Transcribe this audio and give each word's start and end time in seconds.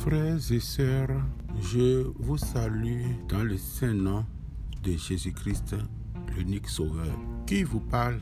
Frères 0.00 0.38
et 0.50 0.60
sœurs, 0.60 1.10
je 1.60 2.06
vous 2.18 2.38
salue 2.38 3.02
dans 3.28 3.44
le 3.44 3.58
saint 3.58 3.92
nom 3.92 4.24
de 4.82 4.92
Jésus-Christ, 4.92 5.76
l'unique 6.34 6.70
Sauveur. 6.70 7.12
Qui 7.46 7.64
vous 7.64 7.80
parle 7.80 8.18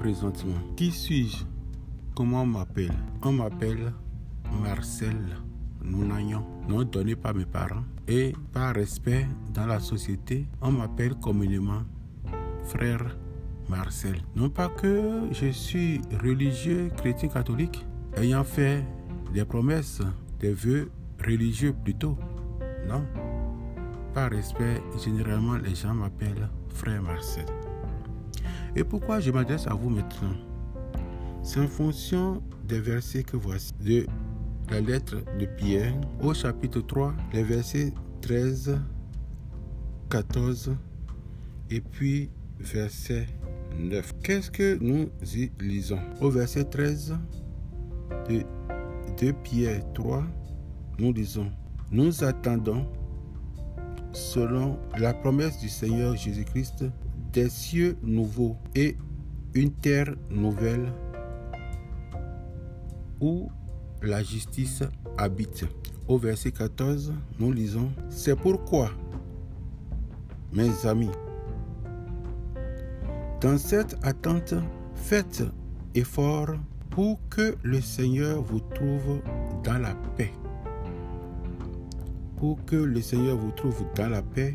présentement? 0.00 0.56
Qui 0.74 0.90
suis-je? 0.90 1.44
Comment 2.16 2.44
on 2.44 2.46
m'appelle? 2.46 2.94
On 3.22 3.32
m'appelle 3.32 3.92
Marcel 4.62 5.18
Nounagnon, 5.84 6.46
nom 6.66 6.82
donné 6.82 7.14
par 7.14 7.34
mes 7.34 7.44
parents. 7.44 7.84
Et 8.08 8.32
par 8.50 8.74
respect 8.74 9.26
dans 9.52 9.66
la 9.66 9.80
société, 9.80 10.46
on 10.62 10.72
m'appelle 10.72 11.14
communément 11.16 11.82
frère 12.64 13.18
Marcel. 13.68 14.16
Non 14.34 14.48
pas 14.48 14.70
que 14.70 15.28
je 15.30 15.50
suis 15.50 16.00
religieux 16.22 16.90
chrétien 16.96 17.28
catholique, 17.28 17.84
ayant 18.16 18.44
fait 18.44 18.82
des 19.34 19.44
promesses, 19.44 20.00
des 20.40 20.54
vœux 20.54 20.90
religieux 21.24 21.74
plutôt. 21.84 22.16
Non? 22.88 23.04
Par 24.14 24.30
respect, 24.30 24.82
généralement, 25.02 25.56
les 25.56 25.74
gens 25.74 25.94
m'appellent 25.94 26.48
frère 26.68 27.02
Marcel. 27.02 27.46
Et 28.76 28.84
pourquoi 28.84 29.20
je 29.20 29.30
m'adresse 29.30 29.66
à 29.66 29.74
vous 29.74 29.90
maintenant? 29.90 30.34
C'est 31.42 31.60
en 31.60 31.68
fonction 31.68 32.42
des 32.64 32.80
versets 32.80 33.22
que 33.22 33.36
voici. 33.36 33.72
De 33.80 34.06
la 34.70 34.80
lettre 34.80 35.16
de 35.38 35.46
Pierre 35.46 35.94
au 36.22 36.32
chapitre 36.32 36.80
3, 36.80 37.14
les 37.32 37.42
versets 37.42 37.92
13, 38.22 38.78
14 40.08 40.76
et 41.70 41.80
puis 41.80 42.30
verset 42.60 43.26
9. 43.78 44.14
Qu'est-ce 44.22 44.50
que 44.50 44.78
nous 44.80 45.08
y 45.34 45.50
lisons? 45.60 45.98
Au 46.20 46.30
verset 46.30 46.64
13 46.64 47.16
de 48.28 48.44
2 49.20 49.32
Pierre 49.42 49.82
3, 49.94 50.24
nous 50.98 51.12
disons, 51.12 51.50
nous 51.90 52.24
attendons, 52.24 52.86
selon 54.12 54.78
la 54.98 55.14
promesse 55.14 55.58
du 55.58 55.68
Seigneur 55.68 56.16
Jésus-Christ, 56.16 56.84
des 57.32 57.48
cieux 57.48 57.96
nouveaux 58.02 58.56
et 58.74 58.96
une 59.54 59.72
terre 59.72 60.14
nouvelle 60.30 60.92
où 63.20 63.50
la 64.02 64.22
justice 64.22 64.82
habite. 65.16 65.64
Au 66.08 66.18
verset 66.18 66.50
14, 66.50 67.12
nous 67.38 67.52
lisons, 67.52 67.90
c'est 68.10 68.36
pourquoi, 68.36 68.90
mes 70.52 70.86
amis, 70.86 71.10
dans 73.40 73.56
cette 73.56 73.96
attente, 74.02 74.54
faites 74.94 75.42
effort 75.94 76.48
pour 76.90 77.18
que 77.30 77.56
le 77.62 77.80
Seigneur 77.80 78.42
vous 78.42 78.60
trouve 78.60 79.20
dans 79.64 79.78
la 79.78 79.94
paix 80.16 80.32
pour 82.42 82.58
que 82.64 82.74
le 82.74 83.00
Seigneur 83.00 83.36
vous 83.36 83.52
trouve 83.52 83.84
dans 83.94 84.08
la 84.08 84.20
paix, 84.20 84.52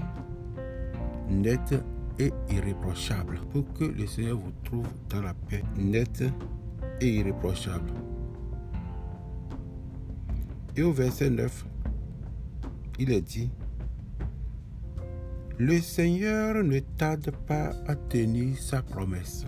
nette 1.30 1.74
et 2.20 2.34
irréprochable. 2.50 3.40
Pour 3.54 3.64
que 3.76 3.86
le 3.86 4.06
Seigneur 4.06 4.38
vous 4.38 4.52
trouve 4.66 4.88
dans 5.08 5.22
la 5.22 5.34
paix, 5.34 5.64
nette 5.78 6.26
et 7.00 7.08
irréprochable. 7.08 7.90
Et 10.76 10.84
au 10.84 10.92
verset 10.92 11.30
9, 11.30 11.66
il 13.00 13.10
est 13.14 13.22
dit, 13.22 13.50
le 15.58 15.80
Seigneur 15.80 16.62
ne 16.62 16.80
tarde 16.80 17.32
pas 17.48 17.72
à 17.88 17.96
tenir 17.96 18.58
sa 18.58 18.82
promesse. 18.82 19.46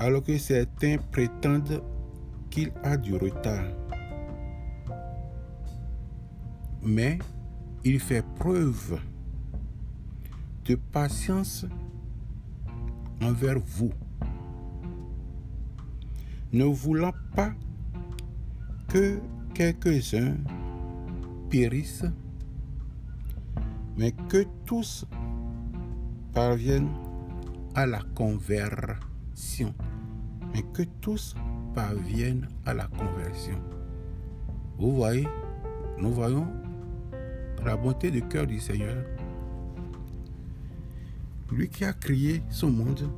Alors 0.00 0.24
que 0.24 0.36
certains 0.38 0.96
prétendent 1.12 1.84
qu'il 2.50 2.72
a 2.82 2.96
du 2.96 3.14
retard 3.14 3.79
mais 6.82 7.18
il 7.84 8.00
fait 8.00 8.24
preuve 8.36 8.98
de 10.64 10.74
patience 10.74 11.66
envers 13.22 13.58
vous, 13.58 13.92
ne 16.52 16.64
voulant 16.64 17.12
pas 17.34 17.52
que 18.88 19.20
quelques-uns 19.54 20.36
périssent, 21.48 22.06
mais 23.96 24.12
que 24.28 24.44
tous 24.64 25.06
parviennent 26.32 26.90
à 27.74 27.86
la 27.86 28.00
conversion, 28.14 29.74
mais 30.52 30.62
que 30.72 30.82
tous 31.00 31.34
parviennent 31.74 32.48
à 32.66 32.74
la 32.74 32.86
conversion. 32.86 33.58
Vous 34.78 34.94
voyez, 34.96 35.28
nous 35.98 36.12
voyons 36.12 36.46
la 37.64 37.76
bonté 37.76 38.10
du 38.10 38.22
cœur 38.22 38.46
du 38.46 38.58
Seigneur. 38.60 39.04
Lui 41.50 41.68
qui 41.68 41.84
a 41.84 41.92
créé 41.92 42.42
ce 42.48 42.66
monde, 42.66 43.10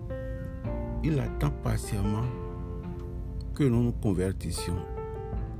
il 1.04 1.18
attend 1.18 1.50
patiemment 1.50 2.24
que 3.54 3.64
nous 3.64 3.82
nous 3.82 3.92
convertissions. 3.92 4.78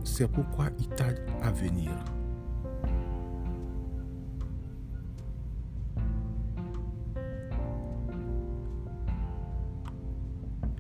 C'est 0.05 0.31
pourquoi 0.31 0.67
il 0.79 0.89
tarde 0.89 1.21
à 1.43 1.51
venir. 1.51 1.91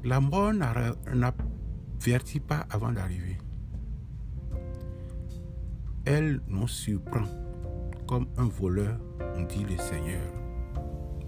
La 0.04 0.20
mort 0.20 0.52
n'avertit 0.52 2.40
pas 2.40 2.66
avant 2.70 2.90
d'arriver. 2.90 3.38
Elle 6.04 6.40
nous 6.48 6.66
surprend 6.66 7.41
comme 8.12 8.26
un 8.36 8.46
voleur, 8.46 8.98
dit 9.48 9.64
le 9.64 9.78
Seigneur. 9.78 10.20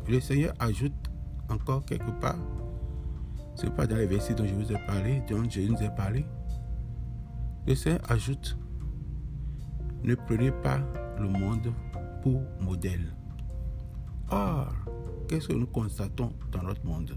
Le 0.07 0.21
Seigneur 0.21 0.53
ajoute 0.59 0.93
encore 1.49 1.83
quelque 1.87 2.11
part, 2.21 2.37
ce 3.55 3.65
n'est 3.65 3.73
pas 3.73 3.87
dans 3.87 3.97
les 3.97 4.05
versets 4.05 4.35
dont 4.35 4.45
je 4.45 4.53
vous 4.53 4.71
ai 4.71 4.77
parlé, 4.87 5.23
dont 5.27 5.49
je 5.49 5.63
vous 5.63 5.83
ai 5.83 5.89
parlé. 5.97 6.27
Le 7.67 7.75
Seigneur 7.75 8.03
ajoute, 8.11 8.59
ne 10.03 10.15
prenez 10.15 10.51
pas 10.51 10.77
le 11.19 11.27
monde 11.27 11.73
pour 12.23 12.43
modèle. 12.61 13.17
Or, 14.29 14.75
qu'est-ce 15.27 15.49
que 15.49 15.55
nous 15.55 15.69
constatons 15.69 16.35
dans 16.53 16.65
notre 16.65 16.85
monde? 16.85 17.17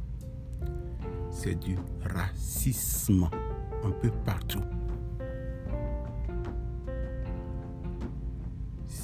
C'est 1.30 1.60
du 1.60 1.78
racisme 2.06 3.28
un 3.84 3.92
peu 3.92 4.12
partout. 4.24 4.64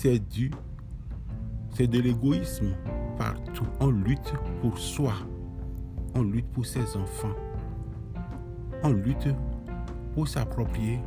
C'est 0.03 0.19
du 0.19 0.51
c'est 1.69 1.87
de 1.87 1.97
l'égoïsme 2.01 2.75
partout. 3.17 3.65
On 3.79 3.89
lutte 3.89 4.33
pour 4.59 4.77
soi. 4.77 5.13
On 6.13 6.23
lutte 6.23 6.47
pour 6.47 6.65
ses 6.65 6.97
enfants. 6.97 7.33
On 8.83 8.91
lutte 8.91 9.29
pour 10.13 10.27
s'approprier 10.27 10.99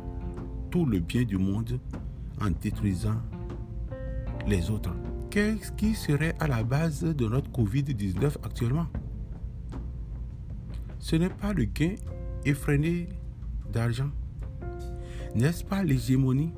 tout 0.71 0.83
le 0.83 0.97
bien 0.97 1.25
du 1.25 1.37
monde 1.37 1.79
en 2.41 2.49
détruisant 2.49 3.21
les 4.47 4.71
autres. 4.71 4.95
Qu'est-ce 5.29 5.71
qui 5.73 5.93
serait 5.93 6.33
à 6.39 6.47
la 6.47 6.63
base 6.63 7.03
de 7.03 7.27
notre 7.27 7.51
Covid-19 7.51 8.37
actuellement? 8.43 8.87
Ce 10.97 11.15
n'est 11.15 11.29
pas 11.29 11.53
le 11.53 11.65
gain 11.65 11.93
effréné 12.45 13.09
d'argent. 13.71 14.09
N'est-ce 15.35 15.63
pas 15.63 15.83
l'hégémonie? 15.83 16.51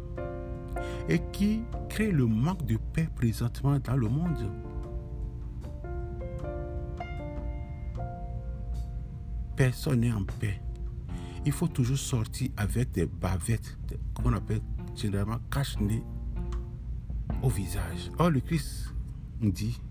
Et 1.10 1.20
qui 1.32 1.64
crée 1.90 2.12
le 2.12 2.28
manque 2.28 2.66
de 2.66 2.78
paix 2.78 3.10
présentement 3.16 3.80
dans 3.80 3.98
le 3.98 4.08
monde. 4.08 4.52
Personne 9.56 10.02
n'est 10.02 10.14
en 10.14 10.24
paix. 10.24 10.62
Il 11.46 11.52
faut 11.52 11.68
toujours 11.68 11.98
sortir 11.98 12.50
avec 12.56 12.92
des 12.92 13.08
bavettes, 13.08 13.78
qu'on 14.14 14.34
appelle 14.34 14.62
généralement 14.96 15.40
cache-nez 15.52 16.04
au 17.42 17.50
visage. 17.50 18.12
Or, 18.20 18.30
le 18.30 18.40
Christ 18.40 18.94
dit 19.42 19.82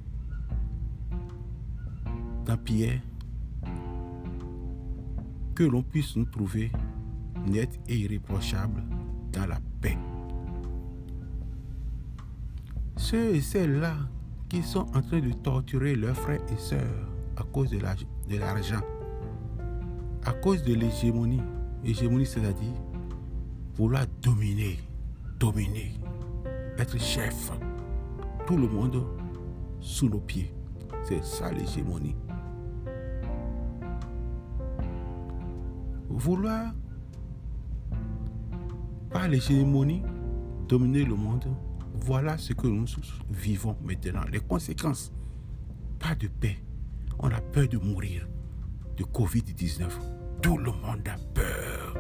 dans 2.47 2.57
Pierre 2.57 3.01
que 5.55 5.65
l'on 5.65 5.83
puisse 5.83 6.15
nous 6.15 6.27
trouver 6.27 6.71
net 7.47 7.81
et 7.89 7.97
irréprochable 7.97 8.85
dans 9.33 9.47
la 9.47 9.59
paix 9.81 9.99
ceux 13.09 13.35
et 13.35 13.41
celles-là 13.41 13.95
qui 14.51 14.63
sont 14.63 14.87
en 14.95 15.01
train 15.01 15.21
de 15.21 15.33
torturer 15.33 15.95
leurs 15.95 16.15
frères 16.15 16.43
et 16.53 16.57
sœurs 16.59 17.09
à 17.39 17.43
cause 17.43 17.71
de 17.71 17.79
l'argent, 18.39 18.83
à 20.27 20.33
cause 20.33 20.63
de 20.63 20.75
l'hégémonie. 20.75 21.41
Hégémonie, 21.85 22.27
c'est-à-dire 22.27 22.75
vouloir 23.77 24.05
dominer, 24.21 24.79
dominer, 25.41 25.95
être 26.77 26.99
chef. 26.99 27.51
Tout 28.47 28.59
le 28.59 28.69
monde 28.69 29.03
sous 29.81 30.11
nos 30.11 30.21
pieds. 30.21 30.53
C'est 31.05 31.25
ça 31.25 31.51
l'hégémonie. 31.51 32.17
Vouloir 36.11 36.75
par 39.11 39.29
l'hégémonie, 39.29 40.03
dominer 40.69 41.05
le 41.05 41.15
monde. 41.15 41.47
Voilà 42.01 42.39
ce 42.39 42.53
que 42.53 42.67
nous 42.67 42.87
vivons 43.31 43.77
maintenant. 43.83 44.25
Les 44.33 44.41
conséquences. 44.41 45.13
Pas 45.99 46.15
de 46.15 46.29
paix. 46.29 46.63
On 47.19 47.31
a 47.31 47.41
peur 47.41 47.69
de 47.69 47.79
mourir 47.79 48.29
de 48.97 49.05
Covid-19. 49.05 49.89
Tout 50.43 50.59
le 50.59 50.71
monde 50.73 51.07
a 51.09 51.17
peur. 51.35 51.95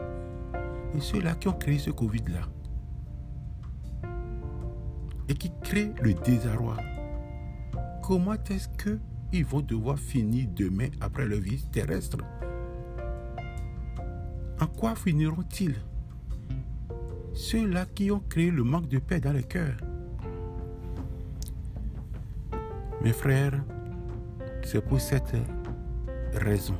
Et 0.94 1.00
ceux-là 1.00 1.34
qui 1.34 1.48
ont 1.48 1.52
créé 1.52 1.78
ce 1.78 1.90
Covid-là, 1.90 2.40
et 5.28 5.34
qui 5.34 5.50
créent 5.62 5.92
le 6.00 6.14
désarroi, 6.14 6.76
comment 8.02 8.34
est-ce 8.48 8.68
qu'ils 8.68 9.44
vont 9.44 9.60
devoir 9.60 9.98
finir 9.98 10.48
demain 10.54 10.88
après 11.00 11.26
leur 11.26 11.40
vie 11.40 11.62
terrestre? 11.70 12.18
En 14.60 14.66
quoi 14.66 14.94
finiront-ils? 14.94 15.76
Ceux-là 17.34 17.84
qui 17.94 18.10
ont 18.10 18.20
créé 18.20 18.50
le 18.50 18.64
manque 18.64 18.88
de 18.88 18.98
paix 18.98 19.20
dans 19.20 19.32
le 19.32 19.42
cœur. 19.42 19.76
Mes 23.08 23.14
frères, 23.14 23.64
c'est 24.62 24.84
pour 24.84 25.00
cette 25.00 25.34
raison 26.34 26.74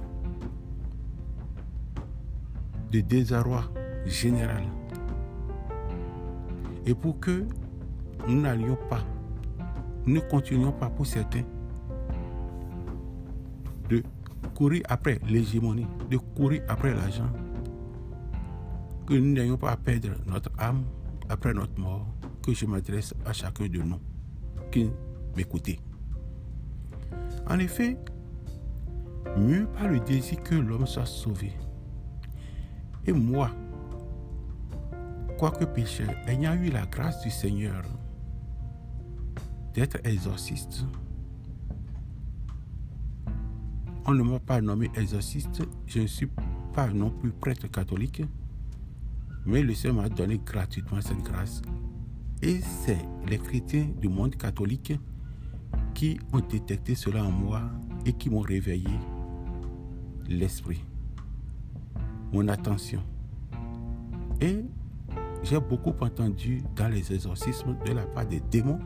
de 2.92 3.00
désarroi 3.00 3.64
général. 4.04 4.64
Et 6.84 6.94
pour 6.94 7.19
que 7.19 7.46
nous 8.26 8.42
n'allions 8.42 8.76
pas, 8.90 9.00
ne 10.04 10.20
continuions 10.20 10.72
pas 10.72 10.90
pour 10.90 11.06
certains 11.06 11.44
de 13.88 14.02
courir 14.54 14.82
après 14.90 15.19
l'hégémonie, 15.26 15.86
de 16.10 16.19
courir 16.19 16.60
après 16.69 16.92
l'argent, 16.92 17.32
que 19.06 19.14
nous 19.14 19.32
n'ayons 19.32 19.56
pas 19.56 19.70
à 19.70 19.76
perdre 19.78 20.10
notre 20.26 20.50
âme 20.58 20.84
après 21.30 21.54
notre 21.54 21.80
mort, 21.80 22.06
que 22.42 22.52
je 22.52 22.66
m'adresse 22.66 23.14
à 23.25 23.32
chacun 23.32 23.66
de 23.66 23.78
nous 23.78 23.98
qui 24.70 24.90
m'écoutez. 25.34 25.80
En 27.50 27.58
effet, 27.58 27.96
mieux 29.38 29.66
par 29.68 29.88
le 29.88 30.00
désir 30.00 30.42
que 30.42 30.54
l'homme 30.54 30.86
soit 30.86 31.06
sauvé. 31.06 31.52
Et 33.06 33.12
moi, 33.12 33.50
quoique 35.38 35.64
pécheur, 35.64 36.10
ayant 36.26 36.54
eu 36.54 36.68
la 36.68 36.84
grâce 36.84 37.22
du 37.22 37.30
Seigneur 37.30 37.82
d'être 39.72 39.98
exorciste, 40.04 40.84
on 44.04 44.12
ne 44.12 44.22
m'a 44.22 44.38
pas 44.40 44.60
nommé 44.60 44.90
exorciste, 44.94 45.62
je 45.86 46.00
ne 46.00 46.06
suis 46.06 46.28
pas 46.74 46.88
non 46.88 47.10
plus 47.10 47.30
prêtre 47.30 47.70
catholique, 47.70 48.22
mais 49.46 49.62
le 49.62 49.74
Seigneur 49.74 50.02
m'a 50.02 50.08
donné 50.10 50.38
gratuitement 50.44 51.00
cette 51.00 51.22
grâce. 51.22 51.62
Et 52.42 52.60
c'est 52.60 53.04
les 53.26 53.38
chrétiens 53.38 53.88
du 54.00 54.08
monde 54.08 54.36
catholique 54.36 54.92
qui 55.98 56.16
ont 56.32 56.38
détecté 56.38 56.94
cela 56.94 57.24
en 57.24 57.32
moi 57.32 57.60
et 58.06 58.12
qui 58.12 58.30
m'ont 58.30 58.38
réveillé 58.38 59.00
l'esprit, 60.28 60.80
mon 62.32 62.46
attention. 62.46 63.02
Et 64.40 64.64
j'ai 65.42 65.58
beaucoup 65.58 65.92
entendu 66.00 66.62
dans 66.76 66.86
les 66.86 67.12
exorcismes 67.12 67.76
de 67.84 67.90
la 67.90 68.06
part 68.06 68.26
des 68.26 68.38
démons, 68.38 68.78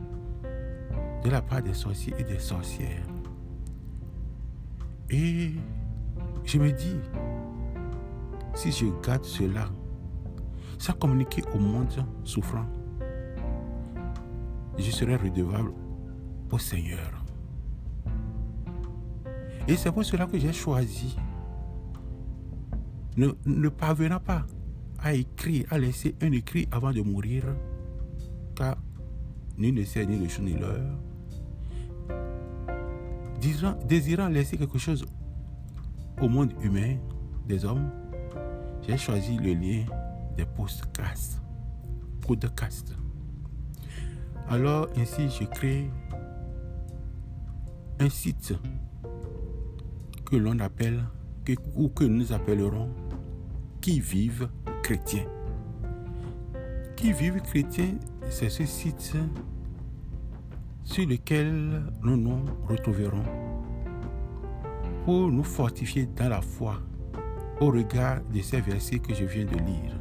de 1.23 1.29
la 1.29 1.43
part 1.43 1.61
des 1.61 1.75
sorciers 1.75 2.15
et 2.17 2.23
des 2.23 2.39
sorcières. 2.39 3.05
Et 5.11 5.51
je 6.45 6.57
me 6.57 6.71
dis, 6.71 6.97
si 8.55 8.71
je 8.71 8.87
garde 9.05 9.23
cela, 9.23 9.69
ça 10.79 10.93
communiquer 10.93 11.43
au 11.53 11.59
monde 11.59 11.93
souffrant, 12.23 12.65
je 14.79 14.89
serai 14.89 15.15
redevable 15.15 15.73
au 16.51 16.57
Seigneur. 16.57 17.23
Et 19.67 19.75
c'est 19.75 19.91
pour 19.91 20.03
cela 20.03 20.25
que 20.25 20.37
j'ai 20.37 20.53
choisi 20.53 21.15
ne, 23.15 23.29
ne 23.45 23.69
parvenant 23.69 24.19
pas 24.19 24.45
à 24.99 25.13
écrire, 25.13 25.65
à 25.69 25.77
laisser 25.77 26.15
un 26.21 26.31
écrit 26.31 26.67
avant 26.71 26.91
de 26.91 27.01
mourir, 27.01 27.43
car 28.55 28.77
nul 29.57 29.73
ne 29.73 29.83
sait 29.83 30.05
ni 30.05 30.17
le 30.17 30.27
jour 30.27 30.43
ni 30.43 30.53
l'heure, 30.53 30.97
désirant 33.85 34.27
laisser 34.29 34.57
quelque 34.57 34.77
chose 34.77 35.05
au 36.21 36.29
monde 36.29 36.53
humain 36.61 36.95
des 37.47 37.65
hommes, 37.65 37.89
j'ai 38.87 38.97
choisi 38.97 39.37
le 39.37 39.53
lien 39.53 39.85
des 40.37 40.45
podcasts. 40.45 41.41
Podcasts. 42.21 42.95
Alors 44.49 44.87
ainsi, 44.97 45.29
je 45.29 45.45
crée 45.45 45.89
un 48.03 48.09
site 48.09 48.53
que 50.25 50.35
l'on 50.35 50.59
appelle, 50.59 51.05
que, 51.45 51.53
ou 51.75 51.87
que 51.87 52.03
nous 52.03 52.33
appellerons 52.33 52.89
qui 53.79 54.01
vivent 54.01 54.49
chrétiens. 54.81 55.25
Qui 56.97 57.13
vivent 57.13 57.41
chrétiens, 57.41 57.95
c'est 58.29 58.49
ce 58.49 58.65
site 58.65 59.15
sur 60.83 61.07
lequel 61.07 61.81
nous 62.01 62.17
nous 62.17 62.43
retrouverons 62.67 63.23
pour 65.05 65.31
nous 65.31 65.43
fortifier 65.43 66.05
dans 66.07 66.27
la 66.27 66.41
foi 66.41 66.81
au 67.61 67.67
regard 67.67 68.21
de 68.33 68.41
ces 68.41 68.59
versets 68.59 68.99
que 68.99 69.13
je 69.13 69.23
viens 69.23 69.45
de 69.45 69.57
lire, 69.59 69.95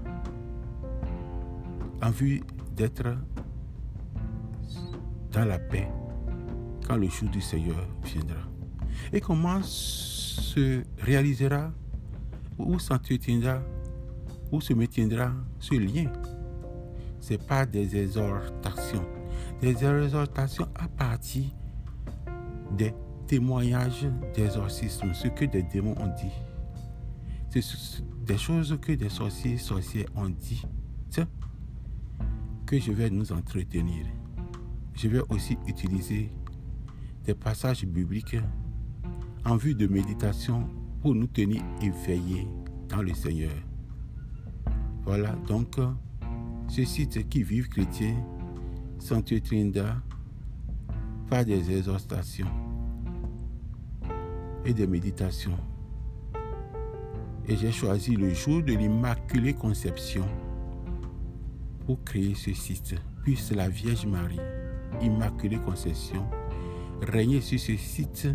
en 2.03 2.11
vue 2.11 2.43
d'être 2.75 3.17
dans 5.31 5.45
la 5.45 5.61
paix 5.61 5.89
quand 6.87 6.97
le 6.97 7.09
jour 7.09 7.29
du 7.29 7.41
Seigneur 7.41 7.87
viendra. 8.05 8.41
Et 9.13 9.21
comment 9.21 9.63
se 9.63 10.83
réalisera 10.99 11.73
où 12.59 12.79
s'entretiendra, 12.79 13.63
où 14.51 14.61
se 14.61 14.73
maintiendra 14.73 15.33
ce 15.59 15.75
lien? 15.75 16.11
C'est 17.21 17.45
pas 17.47 17.65
des 17.67 17.97
exhortations. 17.97 19.05
Des 19.61 19.85
exhortations 19.85 20.69
à 20.75 20.89
partir 20.89 21.45
des 22.77 22.93
témoignages 23.27 24.07
d'exorcisme, 24.35 25.15
ce 25.15 25.29
que 25.29 25.45
des 25.45 25.63
démons 25.63 25.95
ont 25.99 26.13
dit. 26.17 26.33
C'est 27.51 27.63
des 28.27 28.39
choses 28.39 28.79
que 28.81 28.93
des 28.93 29.09
sorciers, 29.09 29.59
sorciers 29.59 30.07
ont 30.17 30.29
dit. 30.29 30.63
Que 32.67 32.79
je 32.79 32.93
vais 32.93 33.11
nous 33.11 33.33
entretenir. 33.33 34.07
Je 34.95 35.09
vais 35.09 35.21
aussi 35.29 35.59
utiliser 35.67 36.31
des 37.25 37.35
passages 37.35 37.85
bibliques 37.85 38.37
en 39.45 39.57
vue 39.57 39.75
de 39.75 39.87
méditation 39.87 40.69
pour 41.01 41.15
nous 41.15 41.27
tenir 41.27 41.63
éveillés 41.81 42.47
dans 42.89 43.03
le 43.03 43.15
Seigneur. 43.15 43.53
Voilà 45.05 45.35
donc 45.49 45.77
ce 46.69 46.85
site 46.85 47.29
qui 47.29 47.43
vivent 47.43 47.69
chrétiens 47.69 48.17
s'entretiendra 48.99 49.97
par 51.29 51.45
des 51.45 51.77
exhortations 51.77 52.51
et 54.65 54.73
des 54.73 54.87
méditations. 54.87 55.59
Et 57.49 57.57
j'ai 57.57 57.73
choisi 57.73 58.15
le 58.15 58.33
jour 58.33 58.63
de 58.63 58.73
l'Immaculée 58.73 59.55
Conception 59.55 60.25
pour 61.87 62.03
créer 62.05 62.35
ce 62.35 62.53
site. 62.53 62.95
Puisse 63.25 63.53
la 63.53 63.69
Vierge 63.69 64.07
Marie, 64.07 64.41
Immaculée 65.01 65.59
Conception, 65.59 66.25
régner 67.11 67.41
sur 67.41 67.59
ce 67.59 67.77
site 67.77 68.29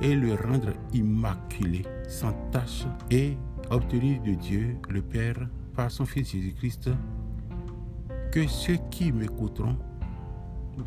et 0.00 0.14
le 0.14 0.34
rendre 0.34 0.72
immaculé, 0.92 1.82
sans 2.08 2.32
tache, 2.50 2.86
et 3.10 3.36
obtenir 3.70 4.22
de 4.22 4.32
Dieu 4.32 4.76
le 4.88 5.02
Père, 5.02 5.48
par 5.74 5.90
son 5.90 6.06
Fils 6.06 6.32
Jésus-Christ, 6.32 6.90
que 8.32 8.46
ceux 8.46 8.78
qui 8.90 9.12
m'écouteront, 9.12 9.76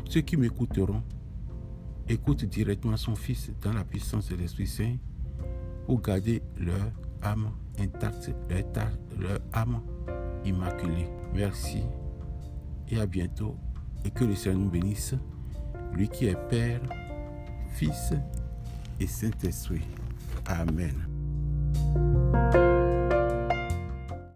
ceux 0.08 0.20
qui 0.20 0.36
m'écouteront, 0.36 1.02
écoutent 2.08 2.44
directement 2.44 2.96
son 2.96 3.14
Fils 3.14 3.50
dans 3.62 3.72
la 3.72 3.84
puissance 3.84 4.28
de 4.28 4.36
l'Esprit 4.36 4.66
Saint 4.66 4.96
pour 5.86 6.00
garder 6.00 6.42
leur 6.58 6.90
âme 7.22 7.50
intacte, 7.78 8.34
leur, 8.50 8.90
leur 9.18 9.38
âme 9.52 9.80
immaculée. 10.44 11.08
Merci 11.34 11.82
et 12.90 12.98
à 12.98 13.06
bientôt 13.06 13.56
et 14.04 14.10
que 14.10 14.24
le 14.24 14.34
Seigneur 14.34 14.60
nous 14.60 14.70
bénisse, 14.70 15.14
lui 15.94 16.08
qui 16.08 16.26
est 16.26 16.48
Père, 16.48 16.80
Fils 17.74 18.12
et 19.00 19.06
Saint-Esprit. 19.06 19.86
Amen. 20.46 20.94